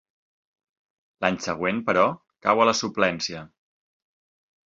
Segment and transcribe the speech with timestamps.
[1.25, 2.07] L'any següent, però,
[2.47, 3.43] cau a la suplència.